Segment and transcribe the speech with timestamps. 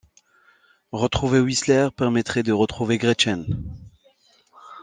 [0.93, 3.45] Retrouver Whistler permettrait de retrouver Gretchen.